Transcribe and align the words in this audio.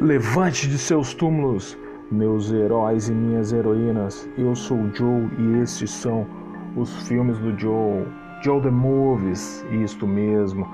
Levante 0.00 0.68
de 0.68 0.76
seus 0.76 1.14
túmulos, 1.14 1.76
meus 2.10 2.52
heróis 2.52 3.08
e 3.08 3.12
minhas 3.12 3.50
heroínas. 3.50 4.28
Eu 4.36 4.54
sou 4.54 4.76
o 4.76 4.94
Joe 4.94 5.26
e 5.38 5.62
estes 5.62 5.90
são 5.90 6.26
os 6.76 7.08
filmes 7.08 7.38
do 7.38 7.58
Joe. 7.58 8.06
Joe 8.42 8.60
the 8.60 8.70
Movies, 8.70 9.64
isto 9.70 10.06
mesmo. 10.06 10.68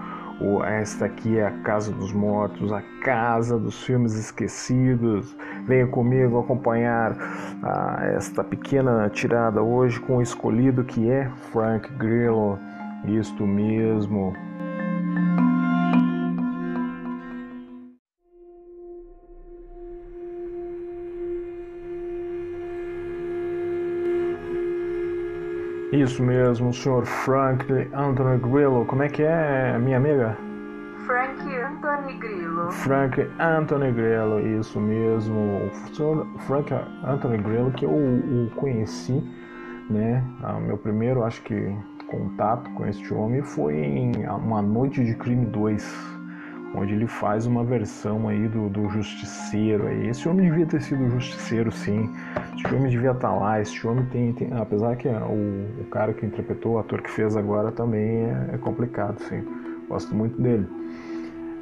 Esta 0.66 1.04
aqui 1.04 1.38
é 1.38 1.46
a 1.46 1.52
Casa 1.62 1.92
dos 1.92 2.12
Mortos, 2.12 2.72
a 2.72 2.82
casa 3.04 3.56
dos 3.56 3.84
filmes 3.84 4.14
esquecidos. 4.14 5.36
Venha 5.66 5.86
comigo 5.86 6.40
acompanhar 6.40 7.16
ah, 7.62 8.00
esta 8.16 8.42
pequena 8.42 9.08
tirada 9.08 9.62
hoje 9.62 10.00
com 10.00 10.16
o 10.16 10.22
escolhido 10.22 10.82
que 10.82 11.08
é 11.08 11.30
Frank 11.52 11.88
Grillo. 11.92 12.58
Isto 13.06 13.46
mesmo. 13.46 14.34
Isso 25.92 26.22
mesmo, 26.22 26.72
senhor 26.72 27.04
Frank 27.04 27.66
Anthony 27.92 28.38
Grillo. 28.38 28.86
Como 28.86 29.02
é 29.02 29.10
que 29.10 29.22
é, 29.22 29.78
minha 29.78 29.98
amiga? 29.98 30.34
Frank 31.04 31.38
Anthony 31.54 32.18
Grillo. 32.18 32.72
Frank 32.72 33.30
Anthony 33.38 33.92
Grillo, 33.92 34.40
isso 34.58 34.80
mesmo. 34.80 35.66
O 35.66 35.94
senhor 35.94 36.26
Frank 36.46 36.72
Anthony 37.04 37.36
Grillo, 37.36 37.70
que 37.72 37.84
eu 37.84 37.90
o 37.90 38.50
conheci, 38.56 39.22
né? 39.90 40.24
Ah, 40.42 40.58
meu 40.58 40.78
primeiro, 40.78 41.24
acho 41.24 41.42
que, 41.42 41.76
contato 42.06 42.70
com 42.70 42.86
este 42.86 43.12
homem 43.12 43.42
foi 43.42 43.74
em 43.74 44.26
Uma 44.26 44.62
Noite 44.62 45.04
de 45.04 45.14
Crime 45.14 45.44
2 45.44 46.11
onde 46.74 46.94
ele 46.94 47.06
faz 47.06 47.46
uma 47.46 47.62
versão 47.64 48.28
aí 48.28 48.48
do, 48.48 48.68
do 48.68 48.88
Justiceiro. 48.88 49.86
Aí. 49.86 50.08
Esse 50.08 50.28
homem 50.28 50.48
devia 50.48 50.66
ter 50.66 50.80
sido 50.80 51.08
Justiceiro, 51.10 51.70
sim. 51.70 52.10
Esse 52.56 52.74
homem 52.74 52.90
devia 52.90 53.10
estar 53.10 53.28
tá 53.28 53.34
lá. 53.34 53.60
Esse 53.60 53.86
homem 53.86 54.04
tem, 54.06 54.32
tem 54.32 54.52
apesar 54.52 54.96
que 54.96 55.08
o, 55.08 55.82
o, 55.82 55.84
cara 55.90 56.12
que 56.12 56.24
interpretou, 56.24 56.72
o 56.72 56.78
ator 56.78 57.02
que 57.02 57.10
fez 57.10 57.36
agora 57.36 57.70
também 57.70 58.24
é, 58.24 58.50
é 58.54 58.58
complicado, 58.58 59.18
sim. 59.20 59.42
Gosto 59.88 60.14
muito 60.14 60.40
dele. 60.40 60.66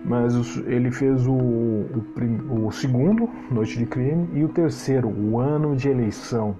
Mas 0.04 0.56
ele 0.66 0.90
fez 0.90 1.26
o, 1.26 1.32
o, 1.32 2.66
o 2.66 2.72
segundo, 2.72 3.28
Noite 3.50 3.78
de 3.78 3.86
Crime, 3.86 4.28
e 4.32 4.44
o 4.44 4.48
terceiro, 4.48 5.08
O 5.08 5.38
Ano 5.38 5.76
de 5.76 5.88
Eleição. 5.88 6.56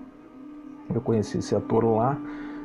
Eu 0.93 1.01
conheci 1.01 1.39
esse 1.39 1.55
ator 1.55 1.85
lá 1.85 2.19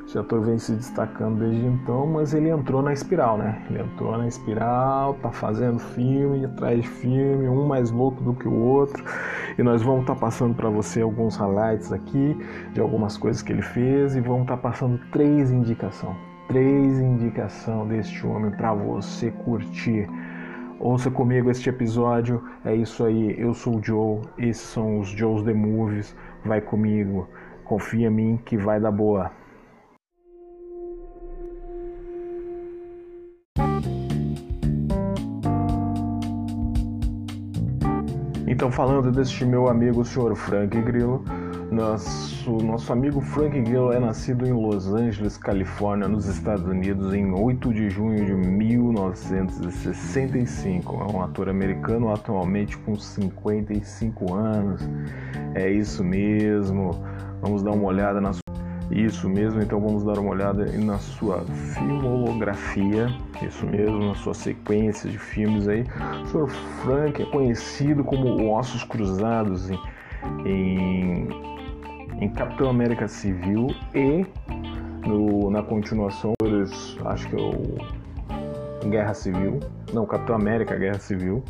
esse 0.08 0.20
ator 0.20 0.42
vem 0.42 0.60
se 0.60 0.72
destacando 0.74 1.40
desde 1.40 1.66
então, 1.66 2.06
mas 2.06 2.34
ele 2.34 2.50
entrou 2.50 2.82
na 2.84 2.94
espiral, 2.94 3.40
né? 3.40 3.60
Ele 3.68 3.82
entrou 3.82 4.16
na 4.16 4.28
espiral, 4.28 5.16
tá 5.16 5.32
fazendo 5.32 5.80
filme 5.80 6.46
atrás 6.46 6.80
de 6.80 6.88
filme, 6.88 7.50
um 7.50 7.66
mais 7.66 7.90
louco 7.90 8.24
do 8.24 8.34
que 8.34 8.48
o 8.48 8.54
outro. 8.54 9.04
E 9.58 9.64
nós 9.64 9.82
vamos 9.82 10.02
estar 10.02 10.14
tá 10.14 10.20
passando 10.20 10.54
para 10.54 10.70
você 10.70 11.02
alguns 11.02 11.36
highlights 11.38 11.92
aqui 11.92 12.38
de 12.72 12.80
algumas 12.80 13.18
coisas 13.18 13.42
que 13.42 13.52
ele 13.52 13.64
fez 13.64 14.16
e 14.16 14.22
vamos 14.22 14.44
estar 14.44 14.58
tá 14.58 14.62
passando 14.62 15.00
três 15.12 15.50
indicação, 15.50 16.16
três 16.48 17.00
indicação 17.00 17.88
deste 17.88 18.28
homem 18.28 18.52
para 18.52 18.76
você 18.76 19.32
curtir. 19.32 20.08
Ouça 20.80 21.10
comigo 21.10 21.50
este 21.50 21.70
episódio. 21.70 22.44
É 22.64 22.76
isso 22.76 23.04
aí. 23.04 23.34
Eu 23.40 23.56
sou 23.56 23.78
o 23.78 23.84
Joe. 23.84 24.22
Esses 24.38 24.62
são 24.62 25.00
os 25.00 25.10
Joe's 25.10 25.44
The 25.44 25.54
Movies. 25.54 26.16
Vai 26.44 26.62
comigo. 26.62 27.28
Confia 27.64 28.08
em 28.08 28.12
mim 28.12 28.40
que 28.46 28.56
vai 28.56 28.80
dar 28.80 28.92
boa. 28.92 29.32
Então, 38.56 38.72
falando 38.72 39.12
deste 39.12 39.44
meu 39.44 39.68
amigo, 39.68 40.00
o 40.00 40.06
senhor 40.06 40.34
Frank 40.34 40.82
Grillo, 40.84 41.26
nosso, 41.70 42.54
nosso 42.64 42.94
amigo 42.94 43.20
Frank 43.20 43.60
Grillo 43.60 43.92
é 43.92 44.00
nascido 44.00 44.48
em 44.48 44.54
Los 44.54 44.88
Angeles, 44.88 45.36
Califórnia, 45.36 46.08
nos 46.08 46.26
Estados 46.26 46.64
Unidos, 46.64 47.14
em 47.14 47.34
8 47.34 47.74
de 47.74 47.90
junho 47.90 48.26
de 48.26 48.34
1965. 48.34 51.02
É 51.02 51.12
um 51.12 51.22
ator 51.22 51.50
americano 51.50 52.14
atualmente 52.14 52.78
com 52.78 52.96
55 52.96 54.34
anos. 54.34 54.90
É 55.54 55.70
isso 55.70 56.02
mesmo. 56.02 56.92
Vamos 57.42 57.62
dar 57.62 57.72
uma 57.72 57.88
olhada 57.88 58.22
na 58.22 58.32
isso 58.96 59.30
mesmo, 59.30 59.62
então 59.62 59.80
vamos 59.82 60.06
dar 60.06 60.18
uma 60.18 60.32
olhada 60.32 60.66
na 60.78 60.98
sua 60.98 61.42
filmografia, 61.74 63.08
isso 63.42 63.66
mesmo, 63.66 64.08
na 64.08 64.16
sua 64.16 64.34
sequência 64.34 65.10
de 65.10 65.18
filmes 65.18 65.68
aí. 65.68 65.84
O 66.24 66.26
Sr. 66.28 66.48
Frank 66.82 67.22
é 67.22 67.26
conhecido 67.26 68.06
como 68.06 68.50
Ossos 68.54 68.86
Cruzados 68.86 69.70
em, 69.70 69.80
em, 70.46 71.28
em 72.22 72.30
Capitão 72.30 72.70
América 72.70 73.06
Civil 73.10 73.68
e 73.94 74.26
no, 75.06 75.52
na 75.52 75.62
continuação, 75.62 76.34
acho 77.06 77.28
que 77.28 77.36
é 77.36 77.40
o 77.40 78.90
Guerra 78.90 79.14
Civil, 79.14 79.60
não, 79.94 80.06
Capitão 80.06 80.38
América 80.38 80.76
Guerra 80.76 81.00
Civil. 81.00 81.44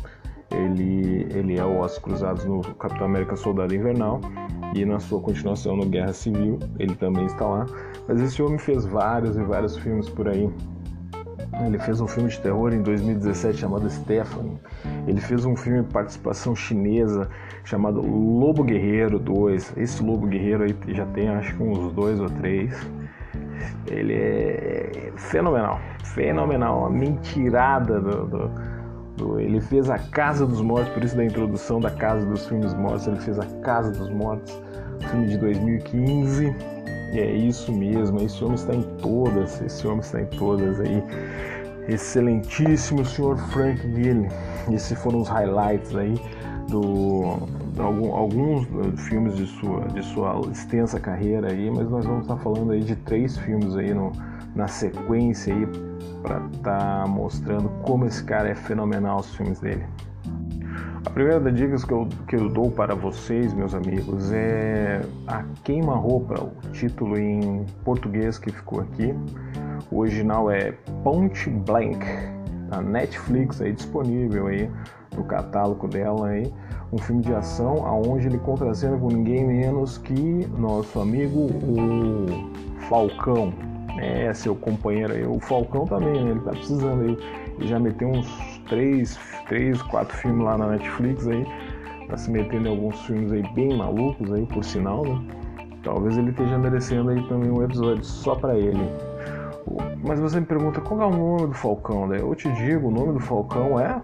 Ele, 0.50 1.26
ele 1.34 1.58
é 1.58 1.64
o 1.64 1.80
Ossos 1.80 1.98
Cruzados 1.98 2.44
no 2.44 2.60
Capitão 2.74 3.06
América 3.06 3.34
Soldado 3.36 3.74
Invernal 3.74 4.20
e 4.76 4.84
na 4.84 5.00
sua 5.00 5.20
continuação 5.20 5.76
no 5.76 5.86
Guerra 5.86 6.12
Civil, 6.12 6.58
ele 6.78 6.94
também 6.94 7.24
está 7.26 7.46
lá. 7.46 7.66
Mas 8.06 8.20
esse 8.20 8.42
homem 8.42 8.58
fez 8.58 8.84
vários 8.84 9.36
e 9.36 9.42
vários 9.42 9.76
filmes 9.76 10.08
por 10.08 10.28
aí. 10.28 10.50
Ele 11.64 11.78
fez 11.78 12.00
um 12.00 12.06
filme 12.06 12.28
de 12.28 12.38
terror 12.40 12.72
em 12.74 12.82
2017 12.82 13.58
chamado 13.58 13.88
Stephanie. 13.88 14.58
Ele 15.06 15.20
fez 15.20 15.46
um 15.46 15.56
filme 15.56 15.82
de 15.82 15.92
participação 15.92 16.54
chinesa 16.54 17.28
chamado 17.64 18.00
Lobo 18.02 18.62
Guerreiro 18.62 19.18
2. 19.18 19.74
Esse 19.76 20.02
Lobo 20.02 20.26
Guerreiro 20.26 20.64
aí 20.64 20.76
já 20.88 21.06
tem 21.06 21.28
acho 21.28 21.56
que 21.56 21.62
uns 21.62 21.92
dois 21.94 22.20
ou 22.20 22.28
três. 22.28 22.74
Ele 23.86 24.12
é 24.12 25.12
fenomenal, 25.16 25.80
fenomenal, 26.04 26.80
uma 26.80 26.90
mentirada 26.90 28.00
do, 28.00 28.26
do 28.26 28.75
ele 29.38 29.60
fez 29.60 29.88
A 29.88 29.98
Casa 29.98 30.46
dos 30.46 30.60
Mortos, 30.60 30.92
por 30.92 31.02
isso 31.02 31.16
da 31.16 31.24
introdução 31.24 31.80
da 31.80 31.90
Casa 31.90 32.24
dos 32.26 32.46
Filmes 32.46 32.74
Mortos, 32.74 33.06
ele 33.06 33.20
fez 33.20 33.38
A 33.38 33.46
Casa 33.62 33.90
dos 33.90 34.10
Mortos, 34.10 34.60
filme 35.10 35.28
de 35.28 35.38
2015. 35.38 36.54
E 37.12 37.18
é 37.18 37.32
isso 37.32 37.72
mesmo, 37.72 38.20
esse 38.20 38.42
homem 38.42 38.56
está 38.56 38.74
em 38.74 38.82
todas, 38.98 39.60
esse 39.62 39.86
homem 39.86 40.00
está 40.00 40.20
em 40.20 40.26
todas 40.26 40.80
aí. 40.80 41.02
Excelentíssimo 41.88 43.04
senhor 43.04 43.38
Frank 43.38 43.80
Gill. 43.94 44.26
Esses 44.70 44.98
foram 44.98 45.20
os 45.20 45.28
highlights 45.28 45.94
aí 45.94 46.20
do, 46.68 47.38
algum, 47.78 48.12
alguns 48.14 48.66
filmes 49.08 49.36
de 49.36 49.46
sua, 49.46 49.86
de 49.88 50.02
sua 50.02 50.40
extensa 50.50 50.98
carreira 50.98 51.52
aí, 51.52 51.70
mas 51.70 51.88
nós 51.90 52.04
vamos 52.04 52.22
estar 52.22 52.36
falando 52.38 52.72
aí 52.72 52.80
de 52.80 52.96
três 52.96 53.36
filmes 53.38 53.76
aí 53.76 53.92
no, 53.92 54.12
na 54.54 54.66
sequência 54.66 55.54
aí 55.54 55.66
para 56.22 56.38
estar 56.46 57.02
tá 57.02 57.06
mostrando 57.06 57.68
como 57.82 58.06
esse 58.06 58.22
cara 58.24 58.48
é 58.48 58.54
fenomenal 58.54 59.20
os 59.20 59.34
filmes 59.34 59.60
dele. 59.60 59.84
A 61.04 61.10
primeira 61.10 61.38
das 61.38 61.54
dicas 61.54 61.84
que 61.84 61.92
eu, 61.92 62.08
que 62.26 62.34
eu 62.34 62.48
dou 62.48 62.70
para 62.70 62.94
vocês, 62.94 63.54
meus 63.54 63.74
amigos, 63.74 64.32
é 64.32 65.00
a 65.26 65.44
queima-roupa, 65.62 66.42
o 66.42 66.70
título 66.72 67.16
em 67.16 67.64
português 67.84 68.38
que 68.38 68.50
ficou 68.50 68.80
aqui. 68.80 69.14
O 69.90 69.98
original 70.00 70.50
é 70.50 70.72
Ponte 71.04 71.48
Blank, 71.48 72.04
a 72.70 72.80
Netflix 72.80 73.60
aí 73.60 73.72
disponível 73.72 74.48
aí 74.48 74.70
no 75.16 75.24
catálogo 75.24 75.88
dela 75.88 76.28
aí, 76.28 76.52
um 76.92 76.98
filme 76.98 77.22
de 77.22 77.34
ação 77.34 77.86
aonde 77.86 78.26
ele 78.26 78.38
contracena 78.38 78.96
com 78.96 79.08
ninguém 79.08 79.46
menos 79.46 79.98
que 79.98 80.46
nosso 80.58 81.00
amigo 81.00 81.40
o 81.40 82.26
Falcão, 82.88 83.52
é, 83.98 84.32
seu 84.34 84.54
companheiro 84.54 85.12
aí. 85.12 85.26
O 85.26 85.40
Falcão 85.40 85.86
também, 85.86 86.22
né? 86.22 86.30
Ele 86.30 86.40
tá 86.40 86.50
precisando 86.50 87.02
aí. 87.02 87.18
Ele 87.58 87.66
já 87.66 87.78
meteu 87.78 88.08
uns 88.08 88.28
três, 88.68 89.18
três, 89.48 89.80
quatro 89.82 90.16
filmes 90.16 90.44
lá 90.44 90.58
na 90.58 90.68
Netflix 90.68 91.26
aí. 91.26 91.46
Tá 92.08 92.16
se 92.16 92.30
metendo 92.30 92.68
em 92.68 92.70
alguns 92.70 93.00
filmes 93.06 93.32
aí 93.32 93.42
bem 93.54 93.76
malucos 93.76 94.32
aí, 94.32 94.46
por 94.46 94.62
sinal, 94.62 95.04
né? 95.04 95.20
Talvez 95.82 96.16
ele 96.18 96.30
esteja 96.30 96.58
merecendo 96.58 97.10
aí 97.10 97.22
também 97.28 97.50
um 97.50 97.62
episódio 97.62 98.04
só 98.04 98.34
para 98.34 98.56
ele. 98.56 98.88
Mas 100.04 100.20
você 100.20 100.38
me 100.38 100.46
pergunta 100.46 100.80
qual 100.80 101.02
é 101.02 101.06
o 101.06 101.10
nome 101.10 101.48
do 101.48 101.54
Falcão, 101.54 102.06
né? 102.06 102.20
Eu 102.20 102.34
te 102.34 102.50
digo, 102.52 102.88
o 102.88 102.90
nome 102.90 103.14
do 103.14 103.20
Falcão 103.20 103.78
é 103.78 104.00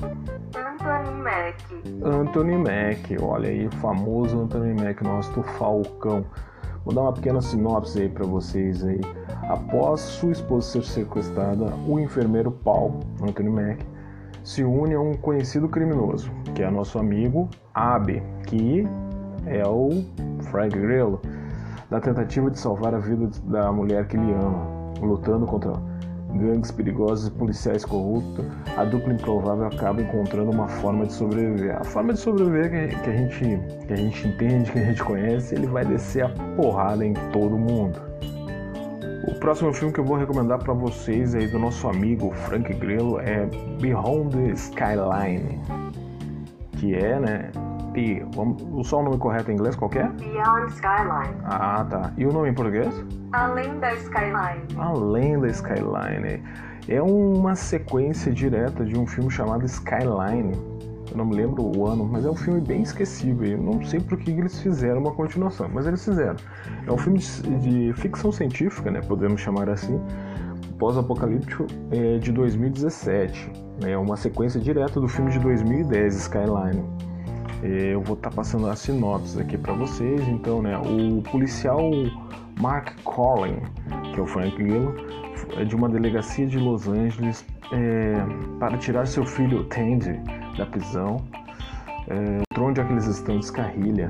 Anthony 0.56 1.23
Mack. 1.23 1.64
Anthony 2.05 2.56
Mack, 2.56 3.17
olha 3.23 3.49
aí, 3.49 3.67
o 3.67 3.70
famoso 3.76 4.41
Anthony 4.41 4.75
Mack, 4.75 5.03
nosso 5.03 5.43
Falcão. 5.43 6.25
Vou 6.85 6.93
dar 6.93 7.03
uma 7.03 7.12
pequena 7.12 7.41
sinopse 7.41 8.00
aí 8.00 8.09
para 8.09 8.25
vocês 8.25 8.85
aí. 8.85 9.00
Após 9.49 10.00
sua 10.00 10.32
esposa 10.32 10.73
ser 10.73 10.85
sequestrada, 10.85 11.73
o 11.87 11.99
enfermeiro 12.00 12.50
Paul, 12.50 12.99
Anthony 13.23 13.50
Mack, 13.50 13.87
se 14.43 14.64
une 14.64 14.94
a 14.94 15.00
um 15.00 15.14
conhecido 15.14 15.69
criminoso, 15.69 16.31
que 16.55 16.62
é 16.62 16.70
nosso 16.70 16.99
amigo 16.99 17.49
Abe, 17.73 18.20
que 18.49 18.85
é 19.47 19.64
o 19.67 20.05
Frank 20.50 20.76
Grillo, 20.76 21.20
na 21.88 22.00
tentativa 22.00 22.50
de 22.50 22.59
salvar 22.59 22.94
a 22.94 22.99
vida 22.99 23.31
da 23.44 23.70
mulher 23.70 24.09
que 24.09 24.17
ele 24.17 24.32
ama, 24.32 24.81
lutando 25.06 25.46
contra 25.46 25.72
gangues 26.34 26.70
perigosos 26.70 27.28
e 27.28 27.31
policiais 27.31 27.84
corruptos, 27.84 28.44
a 28.76 28.84
dupla 28.84 29.12
improvável 29.12 29.66
acaba 29.66 30.00
encontrando 30.00 30.50
uma 30.50 30.66
forma 30.66 31.06
de 31.06 31.12
sobreviver. 31.12 31.76
A 31.76 31.84
forma 31.84 32.14
de 32.14 32.20
sobreviver 32.20 32.70
que 33.02 33.10
a 33.10 33.12
gente, 33.12 33.60
que 33.87 33.93
a 33.93 33.96
gente 33.96 34.28
entende, 34.28 34.72
que 34.72 34.78
a 34.78 34.84
gente 34.84 35.04
conhece, 35.04 35.54
ele 35.54 35.66
vai 35.66 35.84
descer 35.84 36.25
a 36.25 36.28
porrada 36.56 37.04
em 37.04 37.14
todo 37.32 37.56
mundo. 37.56 38.00
O 39.28 39.34
próximo 39.38 39.72
filme 39.72 39.94
que 39.94 40.00
eu 40.00 40.04
vou 40.04 40.16
recomendar 40.16 40.58
para 40.58 40.72
vocês 40.72 41.34
aí 41.34 41.46
do 41.46 41.58
nosso 41.58 41.87
amigo 41.87 42.32
Frank 42.32 42.72
Grillo 42.75 43.20
é 43.20 43.46
Beyond 43.81 44.37
the 44.37 44.50
Skyline, 44.52 45.60
que 46.72 46.94
é, 46.94 47.20
né, 47.20 47.50
vamos, 48.34 48.88
só 48.88 49.00
o 49.00 49.02
nome 49.02 49.18
correto 49.18 49.50
em 49.50 49.54
inglês 49.54 49.76
qual 49.76 49.90
é? 49.94 50.08
Beyond 50.08 50.72
Skyline. 50.72 51.36
Ah, 51.44 51.86
tá. 51.88 52.12
E 52.16 52.26
o 52.26 52.32
nome 52.32 52.50
em 52.50 52.54
português? 52.54 52.94
Além 53.32 53.78
da 53.78 53.94
Skyline. 53.94 54.66
Além 54.78 55.40
da 55.40 55.48
Skyline. 55.48 56.42
É 56.88 57.00
uma 57.00 57.54
sequência 57.54 58.32
direta 58.32 58.84
de 58.84 58.98
um 58.98 59.06
filme 59.06 59.30
chamado 59.30 59.64
Skyline. 59.64 60.52
Eu 61.10 61.18
não 61.18 61.26
me 61.26 61.36
lembro 61.36 61.62
o 61.62 61.86
ano, 61.86 62.04
mas 62.04 62.24
é 62.24 62.30
um 62.30 62.34
filme 62.34 62.60
bem 62.60 62.82
esquecível. 62.82 63.46
Eu 63.46 63.58
não 63.58 63.84
sei 63.84 64.00
por 64.00 64.18
que 64.18 64.30
eles 64.30 64.60
fizeram 64.60 65.00
uma 65.00 65.12
continuação, 65.12 65.68
mas 65.72 65.86
eles 65.86 66.02
fizeram. 66.04 66.36
É 66.86 66.90
um 66.90 66.96
filme 66.96 67.18
de, 67.18 67.42
de 67.58 67.92
ficção 68.00 68.32
científica, 68.32 68.90
né? 68.90 69.00
Podemos 69.02 69.40
chamar 69.40 69.68
assim, 69.68 70.00
pós-apocalíptico 70.78 71.66
é, 71.90 72.18
de 72.18 72.32
2017. 72.32 73.52
É 73.84 73.96
uma 73.96 74.16
sequência 74.16 74.58
direta 74.58 75.00
do 75.00 75.06
filme 75.06 75.30
de 75.30 75.38
2010, 75.38 76.14
Skyline. 76.16 76.82
É, 77.62 77.94
eu 77.94 78.00
vou 78.00 78.17
estar 78.17 78.31
tá 78.31 78.37
passando 78.37 78.69
as 78.69 78.81
sinopses 78.81 79.38
aqui 79.38 79.56
para 79.56 79.73
vocês. 79.73 80.26
Então, 80.29 80.62
né, 80.62 80.76
o 80.79 81.23
policial 81.23 81.91
Mark 82.61 82.94
Collin, 83.05 83.56
que 84.12 84.20
é 84.20 84.23
o 84.23 84.26
Frank 84.26 84.56
Grillo, 84.56 84.94
é 85.56 85.64
de 85.64 85.76
uma 85.76 85.88
delegacia 85.88 86.47
de 86.47 86.59
Los 86.59 86.88
Angeles 86.88 87.44
é, 87.73 88.14
para 88.59 88.76
tirar 88.79 89.06
seu 89.06 89.25
filho 89.25 89.64
Tandy 89.64 90.19
da 90.56 90.67
prisão. 90.67 91.25
É, 92.09 92.43
onde 92.59 92.81
é 92.81 92.85
que 92.85 92.93
eles 92.93 93.06
estão 93.06 93.38
descarrilha. 93.38 94.09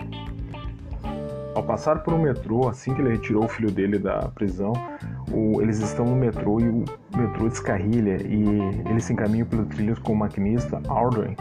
Ao 1.54 1.62
passar 1.62 2.02
por 2.02 2.14
um 2.14 2.22
metrô, 2.22 2.68
assim 2.68 2.94
que 2.94 3.00
ele 3.00 3.10
retirou 3.10 3.44
o 3.44 3.48
filho 3.48 3.70
dele 3.70 3.98
da 3.98 4.28
prisão, 4.28 4.72
o, 5.30 5.60
eles 5.60 5.80
estão 5.80 6.04
no 6.04 6.16
metrô 6.16 6.58
e 6.60 6.68
o 6.68 6.84
metrô 7.14 7.48
descarrilha 7.48 8.16
e 8.26 8.88
eles 8.88 9.04
se 9.04 9.12
encaminham 9.12 9.46
pelo 9.46 9.66
trilho 9.66 10.00
com 10.00 10.12
o 10.12 10.16
maquinista 10.16 10.80
Aldrin. 10.88 11.36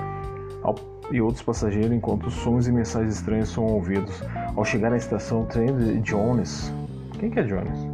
Ao 0.64 0.76
e 1.12 1.22
outros 1.22 1.44
passageiros 1.44 1.92
enquanto 1.92 2.30
sons 2.30 2.68
e 2.68 2.72
mensagens 2.72 3.16
estranhas 3.16 3.50
são 3.50 3.66
ouvidos. 3.66 4.24
Ao 4.56 4.66
chegar 4.66 4.92
na 4.92 4.98
estação, 4.98 5.46
trem 5.46 5.76
de 5.76 6.00
Jones. 6.00 6.74
Quem 7.20 7.30
que 7.30 7.40
é 7.40 7.44
Jones? 7.44 7.88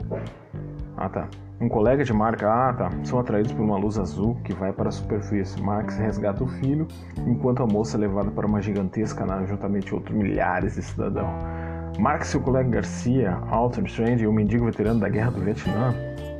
Ah, 0.96 1.10
tá. 1.10 1.28
Um 1.60 1.68
colega 1.68 2.04
de 2.04 2.14
Mark, 2.14 2.44
ah, 2.44 2.74
tá. 2.78 2.92
São 3.04 3.20
atraídos 3.20 3.52
por 3.52 3.64
uma 3.64 3.78
luz 3.78 3.98
azul 3.98 4.36
que 4.44 4.54
vai 4.54 4.72
para 4.72 4.90
a 4.90 4.92
superfície. 4.92 5.62
Marx 5.62 5.98
resgata 5.98 6.44
o 6.44 6.48
filho, 6.48 6.88
enquanto 7.26 7.64
a 7.64 7.68
moça 7.68 7.98
é 7.98 8.02
levada 8.02 8.30
para 8.30 8.46
uma 8.46 8.62
gigantesca 8.62 9.26
nave 9.26 9.48
juntamente 9.48 9.94
outros 9.94 10.16
milhares 10.16 10.76
de 10.76 10.84
cidadãos. 10.84 11.34
Marx 11.98 12.32
e 12.34 12.38
o 12.38 12.42
colega 12.42 12.70
Garcia, 12.70 13.40
Alton 13.50 13.82
Strange 13.86 14.24
e 14.24 14.28
o 14.28 14.32
mendigo 14.32 14.66
veterano 14.66 15.00
da 15.00 15.10
Guerra 15.10 15.32
do 15.32 15.42
Vietnã, 15.42 15.96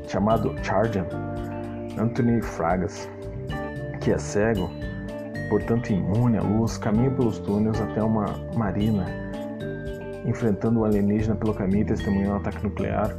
chamado 0.08 0.56
Chargent, 0.62 1.08
Anthony 1.98 2.40
Fragas, 2.42 3.10
que 4.00 4.12
é 4.12 4.20
cego, 4.20 4.70
portanto 5.50 5.90
imune 5.92 6.38
à 6.38 6.42
luz, 6.42 6.78
caminha 6.78 7.12
pelos 7.12 7.40
túneis 7.40 7.80
até 7.82 8.04
uma 8.04 8.26
marina, 8.56 9.06
enfrentando 10.26 10.82
o 10.82 10.86
alienígena 10.86 11.36
pelo 11.36 11.54
caminho 11.54 11.82
e 11.82 11.86
testemunhando 11.86 12.34
um 12.34 12.38
ataque 12.38 12.64
nuclear 12.64 13.16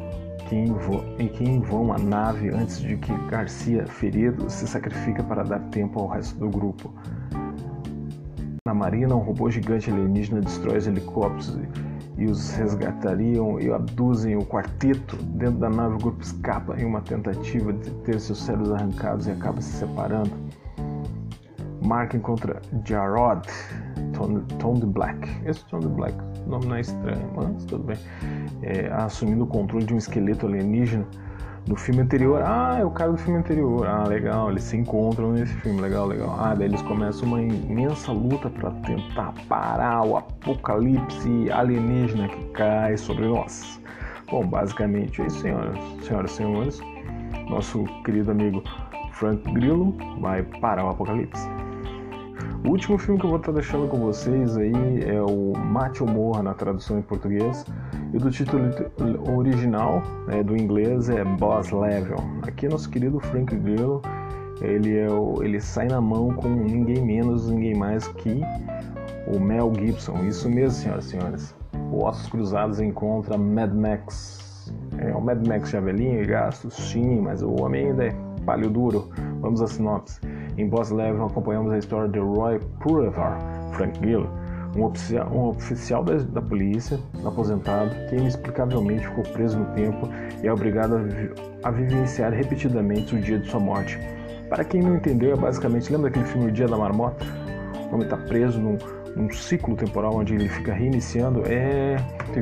em 1.19 1.29
que 1.29 1.59
vão 1.59 1.93
a 1.93 1.99
nave 1.99 2.49
antes 2.49 2.81
de 2.81 2.97
que 2.97 3.13
Garcia, 3.29 3.87
ferido, 3.87 4.49
se 4.49 4.67
sacrifica 4.67 5.23
para 5.23 5.43
dar 5.43 5.61
tempo 5.71 6.01
ao 6.01 6.09
resto 6.09 6.39
do 6.39 6.49
grupo. 6.49 6.93
Na 8.65 8.75
marina, 8.75 9.15
um 9.15 9.21
robô 9.21 9.51
gigante 9.51 9.91
alienígena 9.91 10.41
destrói 10.41 10.79
os 10.79 10.87
helicópteros 10.87 11.59
e 12.17 12.27
os 12.27 12.51
resgatariam 12.53 13.61
e 13.61 13.71
abduzem 13.71 14.37
o 14.37 14.45
quarteto. 14.45 15.17
Dentro 15.17 15.59
da 15.59 15.71
nave, 15.71 15.95
o 15.95 15.99
grupo 15.99 16.23
escapa 16.23 16.79
em 16.81 16.85
uma 16.85 17.01
tentativa 17.01 17.73
de 17.73 17.91
ter 18.03 18.21
seus 18.21 18.43
cérebros 18.43 18.73
arrancados 18.73 19.27
e 19.27 19.31
acaba 19.31 19.61
se 19.61 19.73
separando. 19.73 20.33
Mark 21.83 22.15
encontra 22.15 22.61
Jarod 22.85 23.47
Tone 24.59 24.87
Black. 24.87 25.19
Esse 25.45 25.65
Tone 25.67 25.87
Black, 25.87 26.17
o 26.47 26.51
nome 26.51 26.67
não 26.67 26.77
é 26.77 26.81
estranho, 26.81 27.31
mas 27.35 27.65
tudo 27.65 27.85
bem. 27.85 27.97
É, 28.63 28.89
assumindo 28.93 29.45
o 29.45 29.47
controle 29.47 29.85
de 29.85 29.95
um 29.95 29.99
esqueleto 29.99 30.47
alienígena. 30.47 31.07
No 31.69 31.77
filme 31.77 32.01
anterior, 32.01 32.43
ah, 32.43 32.79
é 32.81 32.85
o 32.85 32.91
cara 32.91 33.13
do 33.13 33.19
filme 33.19 33.39
anterior. 33.39 33.87
Ah, 33.87 34.05
legal, 34.05 34.51
eles 34.51 34.63
se 34.63 34.77
encontram 34.77 35.33
nesse 35.33 35.53
filme, 35.57 35.81
legal, 35.83 36.07
legal. 36.07 36.35
Ah, 36.41 36.55
daí 36.55 36.67
eles 36.67 36.81
começam 36.83 37.29
uma 37.29 37.43
imensa 37.43 38.11
luta 38.11 38.49
para 38.49 38.71
tentar 38.71 39.35
parar 39.49 40.03
o 40.03 40.17
apocalipse 40.17 41.51
alienígena 41.53 42.27
que 42.29 42.45
cai 42.53 42.97
sobre 42.97 43.27
nós. 43.27 43.79
Bom, 44.31 44.47
basicamente 44.47 45.21
é 45.21 45.27
isso, 45.27 45.41
senhoras, 45.41 45.79
senhoras 46.03 46.31
e 46.31 46.35
senhores. 46.35 46.81
Nosso 47.51 47.85
querido 48.03 48.31
amigo 48.31 48.63
Frank 49.13 49.43
Grillo 49.53 49.95
vai 50.21 50.43
parar 50.43 50.87
o 50.87 50.89
apocalipse. 50.89 51.47
O 52.65 52.71
último 52.71 52.99
filme 52.99 53.19
que 53.19 53.25
eu 53.25 53.31
vou 53.31 53.39
estar 53.39 53.53
deixando 53.53 53.89
com 53.89 53.99
vocês 53.99 54.57
aí 54.57 55.05
é 55.07 55.23
o 55.23 55.53
Mate 55.57 56.03
ou 56.03 56.09
Morra 56.09 56.43
na 56.43 56.55
tradução 56.55 56.99
em 56.99 57.03
português 57.03 57.65
e 58.13 58.19
do 58.19 58.31
título 58.31 58.71
original 59.37 60.03
né, 60.27 60.43
do 60.43 60.57
inglês 60.57 61.09
é 61.09 61.25
Boss 61.25 61.71
Level. 61.71 62.19
Aqui 62.43 62.69
nosso 62.69 62.91
querido 62.91 63.21
Frank 63.21 63.55
Grillo 63.57 64.03
ele, 64.61 64.99
é 64.99 65.09
o, 65.09 65.43
ele 65.43 65.61
sai 65.61 65.87
na 65.87 66.01
mão 66.01 66.33
com 66.35 66.49
ninguém 66.49 67.05
menos, 67.05 67.49
ninguém 67.49 67.75
mais 67.75 68.09
que 68.09 68.41
o 69.27 69.39
Mel 69.39 69.73
Gibson. 69.79 70.25
Isso 70.25 70.49
mesmo, 70.49 70.73
senhoras 70.73 71.07
e 71.07 71.11
senhores. 71.11 71.55
O 71.93 72.05
Ossos 72.05 72.29
Cruzados 72.29 72.81
encontra 72.81 73.39
Mad 73.39 73.73
Max. 73.73 74.73
É 74.99 75.15
o 75.15 75.21
Mad 75.21 75.47
Max 75.47 75.71
javelinho 75.71 76.23
e 76.23 76.27
gastos, 76.27 76.75
sim, 76.75 77.21
mas 77.21 77.43
o 77.43 77.53
homem 77.63 77.89
ainda 77.89 78.07
é 78.07 78.17
palho 78.45 78.69
duro. 78.69 79.09
Vamos 79.41 79.63
à 79.63 79.67
sinopse. 79.67 80.21
Em 80.59 80.69
Boss 80.69 80.91
Level 80.91 81.25
acompanhamos 81.25 81.73
a 81.73 81.79
história 81.79 82.09
de 82.09 82.19
Roy 82.19 82.59
Purvar, 82.81 83.39
Frank 83.75 83.97
Gill, 84.05 84.27
um 84.77 84.87
oficial, 84.87 85.31
um 85.33 85.49
oficial 85.51 86.03
da, 86.03 86.17
da, 86.17 86.43
polícia, 86.43 86.99
aposentado, 87.25 87.91
que 88.09 88.17
inexplicavelmente 88.17 89.07
ficou 89.07 89.23
preso 89.23 89.57
no 89.57 89.67
tempo 89.67 90.09
e 90.43 90.49
é 90.49 90.53
obrigado 90.53 90.97
a, 90.97 91.69
a 91.69 91.71
vivenciar 91.71 92.33
repetidamente 92.33 93.15
o 93.15 93.21
dia 93.21 93.39
de 93.39 93.49
sua 93.49 93.61
morte. 93.61 94.01
Para 94.49 94.65
quem 94.65 94.83
não 94.83 94.97
entendeu, 94.97 95.33
é 95.33 95.37
basicamente, 95.37 95.93
lembra 95.93 96.11
daquele 96.11 96.27
filme 96.27 96.49
O 96.49 96.53
Dia 96.53 96.67
da 96.67 96.77
Marmota? 96.77 97.25
O 97.91 97.95
homem 97.95 98.03
está 98.03 98.17
preso 98.17 98.61
num, 98.61 98.79
num, 99.15 99.31
ciclo 99.31 99.77
temporal 99.77 100.17
onde 100.17 100.35
ele 100.35 100.49
fica 100.49 100.73
reiniciando. 100.73 101.43
É, 101.47 101.99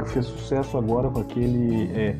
fez 0.07 0.25
sucesso 0.25 0.79
agora 0.79 1.11
com 1.11 1.21
aquele 1.21 1.91
é, 1.95 2.17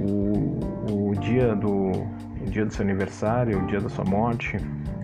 o, 0.00 1.10
o 1.10 1.14
dia 1.16 1.54
do 1.54 1.92
o 2.40 2.50
dia 2.50 2.64
do 2.64 2.72
seu 2.72 2.82
aniversário, 2.84 3.62
o 3.62 3.66
dia 3.66 3.80
da 3.80 3.88
sua 3.88 4.04
morte, 4.04 4.56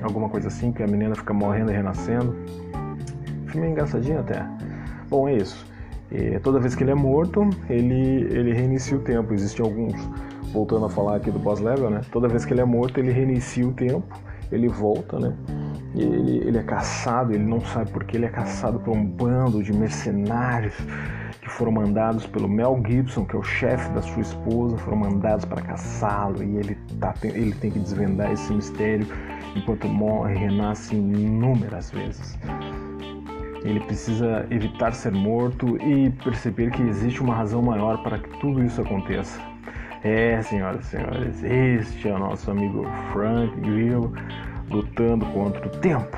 alguma 0.03 0.29
coisa 0.29 0.49
assim, 0.49 0.73
que 0.73 0.83
a 0.83 0.87
menina 0.87 1.15
fica 1.15 1.35
morrendo 1.35 1.71
e 1.71 1.75
renascendo. 1.75 2.35
Filme 3.47 3.67
é 3.67 3.71
engraçadinho 3.71 4.21
até. 4.21 4.47
Bom, 5.09 5.29
é 5.29 5.35
isso. 5.35 5.67
E 6.11 6.39
toda 6.41 6.59
vez 6.59 6.75
que 6.75 6.83
ele 6.83 6.93
é 6.93 6.95
morto, 6.95 7.49
ele, 7.69 8.23
ele 8.31 8.53
reinicia 8.53 8.97
o 8.97 9.01
tempo. 9.01 9.35
Existem 9.35 9.65
alguns, 9.65 9.95
voltando 10.53 10.87
a 10.87 10.89
falar 10.89 11.17
aqui 11.17 11.31
do 11.31 11.39
boss 11.39 11.61
level, 11.61 11.91
né? 11.91 12.01
Toda 12.11 12.27
vez 12.27 12.45
que 12.45 12.53
ele 12.53 12.61
é 12.61 12.65
morto, 12.65 12.99
ele 12.99 13.13
reinicia 13.13 13.67
o 13.67 13.73
tempo, 13.73 14.19
ele 14.51 14.69
volta, 14.69 15.19
né? 15.19 15.35
Ele, 15.97 16.39
ele 16.47 16.59
é 16.59 16.63
caçado, 16.63 17.33
ele 17.33 17.45
não 17.45 17.61
sabe 17.61 17.91
porque 17.91 18.17
ele 18.17 18.27
é 18.27 18.29
caçado 18.29 18.79
por 18.81 18.95
um 18.95 19.05
bando 19.05 19.63
de 19.63 19.73
mercenários 19.73 20.75
que 21.41 21.49
foram 21.49 21.73
mandados 21.73 22.27
pelo 22.27 22.49
Mel 22.49 22.83
Gibson, 22.87 23.25
que 23.25 23.35
é 23.35 23.39
o 23.39 23.43
chefe 23.43 23.89
da 23.91 24.03
sua 24.03 24.21
esposa, 24.21 24.77
foram 24.79 24.99
mandados 24.99 25.45
para 25.45 25.63
caçá-lo 25.63 26.43
e 26.43 26.57
ele, 26.57 26.75
tá, 27.01 27.15
ele 27.23 27.53
tem 27.53 27.71
que 27.71 27.79
desvendar 27.79 28.33
esse 28.33 28.53
mistério 28.53 29.07
enquanto 29.55 29.87
morre 29.89 30.35
renasce 30.35 30.95
inúmeras 30.95 31.91
vezes. 31.91 32.39
Ele 33.65 33.81
precisa 33.81 34.47
evitar 34.51 34.93
ser 34.93 35.13
morto 35.13 35.77
e 35.83 36.11
perceber 36.23 36.71
que 36.71 36.83
existe 36.83 37.21
uma 37.23 37.35
razão 37.35 37.63
maior 37.63 38.03
para 38.03 38.19
que 38.19 38.29
tudo 38.39 38.63
isso 38.63 38.81
aconteça. 38.81 39.41
É, 40.05 40.41
senhoras 40.43 40.87
e 40.87 40.89
senhores, 40.91 41.43
este 41.43 42.09
é 42.09 42.15
o 42.15 42.19
nosso 42.19 42.51
amigo 42.51 42.87
Frank 43.13 43.59
Grillo 43.61 44.13
lutando 44.71 45.25
contra 45.27 45.67
o 45.67 45.71
tempo. 45.71 46.17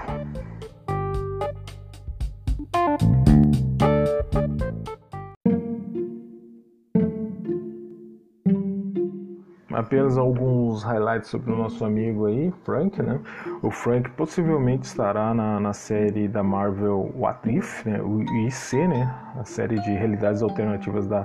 apenas 9.78 10.18
alguns 10.18 10.82
highlights 10.82 11.30
sobre 11.30 11.52
o 11.52 11.56
nosso 11.56 11.84
amigo 11.84 12.26
aí, 12.26 12.52
Frank, 12.64 13.00
né? 13.00 13.20
O 13.62 13.70
Frank 13.70 14.10
possivelmente 14.10 14.86
estará 14.86 15.32
na, 15.32 15.60
na 15.60 15.72
série 15.72 16.28
da 16.28 16.42
Marvel 16.42 17.12
What 17.16 17.48
If, 17.48 17.86
né? 17.86 18.00
O 18.02 18.22
IC, 18.46 18.88
né? 18.88 19.14
A 19.38 19.44
série 19.44 19.80
de 19.80 19.90
realidades 19.92 20.42
alternativas 20.42 21.06
da, 21.06 21.24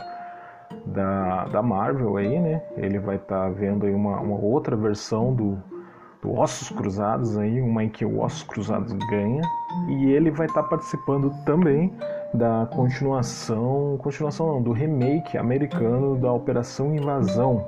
da, 0.86 1.46
da 1.46 1.62
Marvel 1.62 2.16
aí, 2.16 2.40
né? 2.40 2.62
Ele 2.78 3.00
vai 3.00 3.16
estar 3.16 3.46
tá 3.46 3.50
vendo 3.50 3.86
aí 3.86 3.94
uma, 3.94 4.20
uma 4.20 4.38
outra 4.38 4.76
versão 4.76 5.34
do, 5.34 5.56
do 5.56 5.73
Ossos 6.32 6.70
Cruzados 6.70 7.38
aí, 7.38 7.62
uma 7.62 7.84
em 7.84 7.90
que 7.90 8.06
o 8.06 8.20
Ossos 8.20 8.44
Cruzados 8.44 8.94
ganha, 9.10 9.42
e 9.88 10.12
ele 10.12 10.32
vai 10.32 10.48
estar 10.48 10.64
tá 10.64 10.70
participando 10.70 11.32
também 11.46 11.94
da 12.34 12.68
continuação, 12.74 13.98
continuação 14.02 14.48
não, 14.48 14.62
do 14.62 14.72
remake 14.72 15.38
americano 15.38 16.18
da 16.18 16.32
Operação 16.32 16.96
Invasão. 16.96 17.66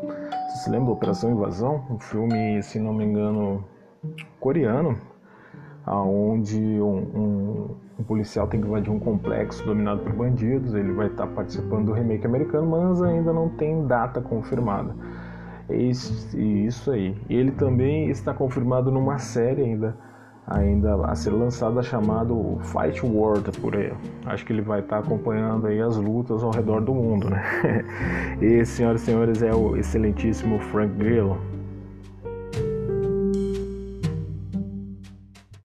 Você 0.50 0.64
se 0.64 0.70
lembra 0.70 0.88
da 0.88 0.94
Operação 0.94 1.32
Invasão? 1.32 1.84
Um 1.90 2.00
filme, 2.00 2.64
se 2.64 2.80
não 2.80 2.94
me 2.94 3.06
engano, 3.06 3.64
coreano, 4.40 4.98
aonde 5.86 6.60
um, 6.82 6.98
um, 6.98 7.76
um, 8.00 8.04
policial 8.04 8.48
tem 8.48 8.60
que 8.60 8.68
invadir 8.68 8.92
um 8.92 9.00
complexo 9.00 9.64
dominado 9.66 10.02
por 10.02 10.14
bandidos. 10.14 10.74
Ele 10.74 10.94
vai 10.94 11.08
estar 11.08 11.28
participando 11.28 11.88
do 11.88 11.94
remake 11.94 12.26
americano, 12.26 12.68
mas 12.68 13.02
ainda 13.02 13.32
não 13.32 13.50
tem 13.50 13.86
data 13.86 14.20
confirmada. 14.20 14.96
Isso, 15.70 16.38
isso 16.38 16.92
aí. 16.92 17.16
E 17.30 17.36
ele 17.36 17.52
também 17.52 18.10
está 18.10 18.34
confirmado 18.34 18.92
numa 18.92 19.18
série 19.18 19.64
ainda, 19.64 19.98
ainda 20.46 20.96
a 21.06 21.16
ser 21.16 21.32
lançada 21.32 21.82
chamado 21.82 22.60
Fight 22.62 23.04
World 23.06 23.52
por 23.60 23.76
aí. 23.76 23.92
Acho 24.26 24.46
que 24.46 24.54
ele 24.54 24.62
vai 24.62 24.82
estar 24.82 25.00
acompanhando 25.00 25.68
aí 25.68 25.82
as 25.82 25.98
lutas 25.98 26.44
ao 26.44 26.52
redor 26.52 26.82
do 26.82 26.94
mundo, 26.94 27.30
né? 27.30 27.44
E 28.42 28.66
senhoras 28.66 29.02
e 29.02 29.06
senhores 29.06 29.42
é 29.42 29.54
o 29.54 29.76
excelentíssimo 29.76 30.60
Frank 30.60 30.94
Grillo 30.96 31.55